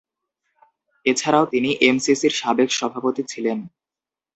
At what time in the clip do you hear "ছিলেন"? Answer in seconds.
3.31-3.57